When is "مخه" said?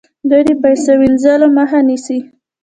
1.57-1.79